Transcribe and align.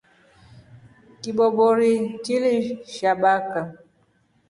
Kibobori 1.21 1.93
chili 2.23 2.53
sha 2.93 3.11
baka. 3.21 3.61